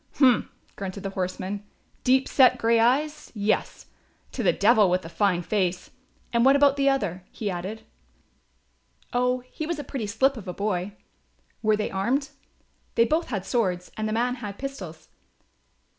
[0.15, 1.63] "Humph," grunted the horseman,
[2.03, 3.85] "deep set grey eyes, yes;
[4.31, 5.91] to the devil with the fine face!
[6.33, 7.83] And what about the other?" he added.
[9.13, 10.93] "Oh, he was a pretty slip of a boy."
[11.61, 12.29] "Were they armed?"
[12.95, 15.09] "They both had swords and the man had pistols."